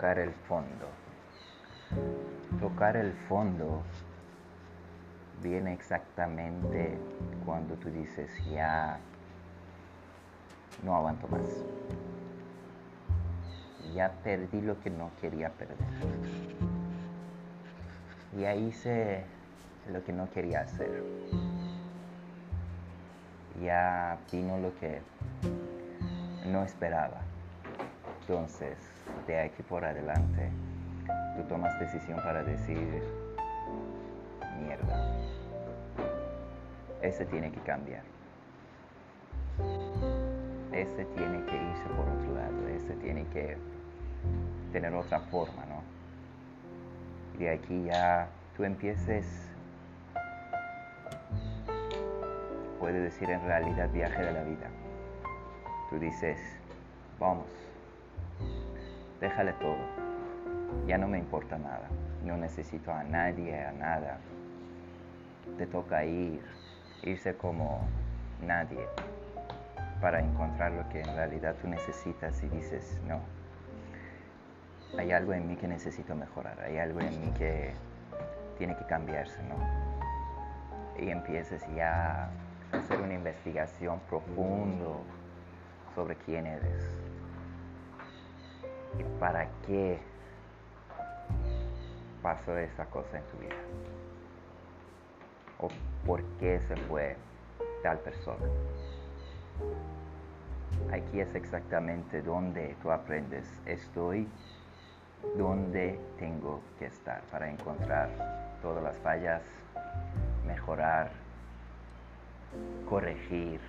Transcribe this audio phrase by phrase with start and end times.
[0.00, 0.86] tocar el fondo.
[2.58, 3.82] Tocar el fondo
[5.42, 6.96] viene exactamente
[7.44, 8.98] cuando tú dices ya
[10.82, 11.42] no aguanto más.
[13.94, 15.76] Ya perdí lo que no quería perder.
[18.38, 19.26] Ya hice
[19.92, 21.04] lo que no quería hacer.
[23.62, 25.02] Ya vino lo que
[26.46, 27.20] no esperaba.
[28.20, 28.76] Entonces,
[29.26, 30.50] de aquí por adelante,
[31.36, 33.02] tú tomas decisión para decir,
[34.60, 35.10] mierda,
[37.02, 38.02] ese tiene que cambiar.
[40.72, 43.56] Ese tiene que irse por otro lado, ese tiene que
[44.72, 45.82] tener otra forma, ¿no?
[47.34, 49.26] Y de aquí ya tú empieces,
[52.78, 54.68] puede decir en realidad viaje de la vida.
[55.90, 56.38] Tú dices,
[57.18, 57.46] vamos,
[59.20, 59.76] déjale todo,
[60.86, 61.88] ya no me importa nada,
[62.24, 64.18] no necesito a nadie, a nada.
[65.58, 66.42] Te toca ir,
[67.02, 67.86] irse como
[68.42, 68.86] nadie
[70.00, 73.20] para encontrar lo que en realidad tú necesitas y dices, no,
[74.98, 77.72] hay algo en mí que necesito mejorar, hay algo en mí que
[78.56, 79.56] tiene que cambiarse, ¿no?
[80.98, 82.30] Y empieces ya
[82.72, 85.02] a hacer una investigación profundo
[85.94, 87.09] sobre quién eres
[89.18, 89.98] para qué
[92.22, 93.56] pasó esa cosa en tu vida
[95.58, 95.68] o
[96.06, 97.16] por qué se fue
[97.82, 98.46] tal persona.
[100.92, 104.26] Aquí es exactamente donde tú aprendes, estoy
[105.36, 108.08] donde tengo que estar para encontrar
[108.62, 109.42] todas las fallas,
[110.46, 111.10] mejorar,
[112.88, 113.60] corregir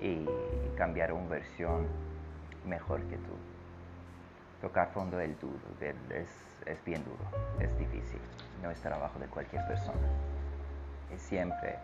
[0.00, 0.26] y
[0.76, 1.86] cambiar una versión
[2.64, 3.32] mejor que tú.
[4.60, 6.28] Tocar fondo es duro, es,
[6.66, 7.24] es bien duro,
[7.58, 8.20] es difícil,
[8.62, 10.08] no es trabajo de cualquier persona.
[11.14, 11.76] Y siempre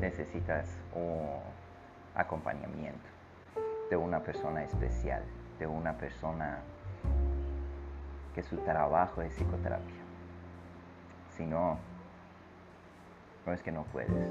[0.00, 1.40] necesitas un
[2.14, 3.08] acompañamiento
[3.90, 5.22] de una persona especial,
[5.58, 6.60] de una persona
[8.34, 10.00] que su trabajo es psicoterapia.
[11.36, 11.78] Si no,
[13.46, 14.30] no es que no puedes.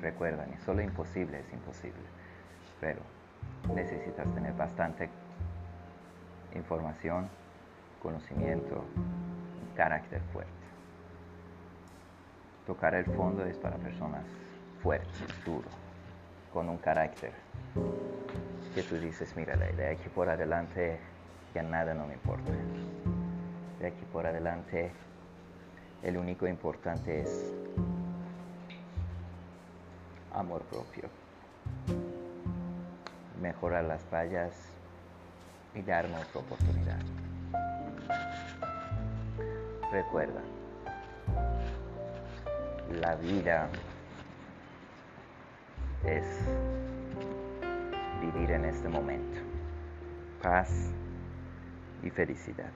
[0.00, 2.02] Recuerda, ni solo imposible es imposible,
[2.80, 3.00] pero
[3.74, 5.08] necesitas tener bastante
[6.54, 7.28] información,
[8.02, 8.84] conocimiento,
[9.74, 10.52] carácter fuerte.
[12.66, 14.24] Tocar el fondo es para personas
[14.82, 15.72] fuertes, duros,
[16.52, 17.32] con un carácter
[18.74, 20.98] que tú dices, mira, de aquí por adelante
[21.54, 22.52] ya nada no me importa.
[23.80, 24.90] De aquí por adelante
[26.02, 27.54] el único importante es
[30.32, 31.08] amor propio.
[33.40, 34.52] Mejorar las fallas
[35.74, 35.82] y
[36.20, 36.98] otra oportunidad.
[39.92, 40.40] Recuerda,
[43.00, 43.68] la vida
[46.04, 46.24] es
[48.20, 49.40] vivir en este momento.
[50.42, 50.90] Paz
[52.02, 52.70] y felicidad.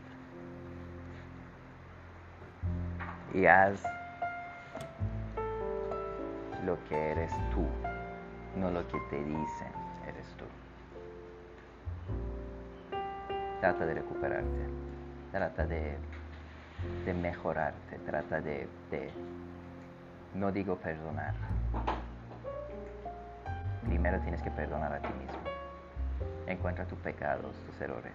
[3.33, 3.83] Y haz
[6.65, 7.67] lo que eres tú,
[8.57, 9.73] no lo que te dicen
[10.07, 10.45] eres tú.
[13.61, 14.67] Trata de recuperarte,
[15.31, 15.97] trata de,
[17.05, 19.11] de mejorarte, trata de, de,
[20.35, 21.35] no digo perdonar,
[23.87, 25.41] primero tienes que perdonar a ti mismo.
[26.47, 28.15] Encuentra tus pecados, tus errores.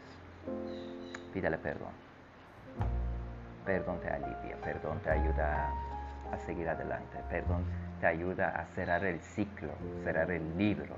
[1.34, 1.92] Pídale perdón.
[3.66, 5.72] Perdón te alivia, perdón te ayuda
[6.32, 7.64] a seguir adelante, perdón
[8.00, 9.74] te ayuda a cerrar el ciclo,
[10.04, 10.96] cerrar el libro.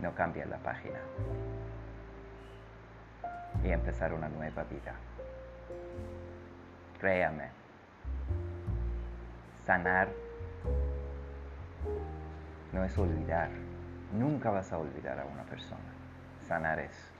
[0.00, 0.98] No cambia la página
[3.64, 4.94] y empezar una nueva vida.
[7.00, 7.48] Créame,
[9.64, 10.08] sanar
[12.76, 13.48] no es olvidar.
[14.12, 15.80] Nunca vas a olvidar a una persona.
[16.46, 17.10] Sanar es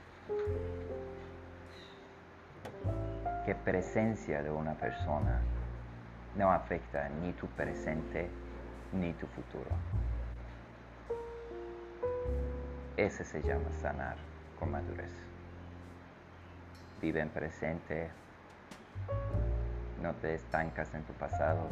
[3.43, 5.41] que presencia de una persona
[6.37, 8.29] no afecta ni tu presente
[8.93, 9.69] ni tu futuro.
[12.95, 14.15] Ese se llama sanar
[14.59, 15.11] con madurez.
[17.01, 18.09] Vive en presente,
[20.01, 21.67] no te estancas en tu pasado.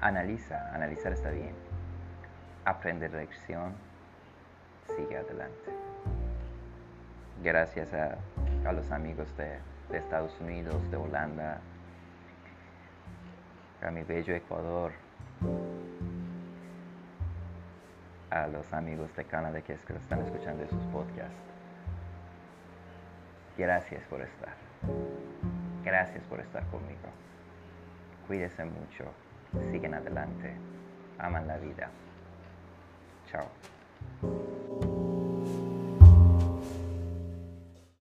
[0.00, 1.54] Analiza, analizar está bien
[2.64, 3.74] aprende lección,
[4.96, 5.70] sigue adelante.
[7.42, 8.16] Gracias a,
[8.72, 9.58] los amigos de,
[9.96, 11.60] Estados Unidos, de Holanda,
[13.84, 14.92] a mi bello Ecuador,
[18.30, 21.38] a los amigos de Canadá que están escuchando sus podcasts.
[23.56, 24.54] Gracias por estar.
[25.84, 27.08] Gracias por estar conmigo.
[28.26, 29.04] Cuídense mucho.
[29.70, 30.54] Siguen adelante.
[31.18, 31.90] Aman la vida.
[33.30, 34.93] Chao.